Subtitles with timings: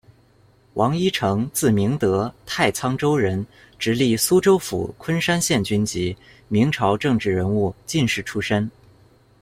[0.73, 3.45] 王一诚，字明得，太仓州人，
[3.77, 8.71] 直隶苏州府昆山县军籍，明朝政治人物、进士出身。